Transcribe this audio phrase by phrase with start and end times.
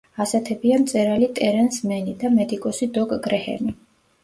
[0.23, 3.79] ასეთებია მწერალი ტერენს მენი და მედიკოსი დოკ გრეჰემი.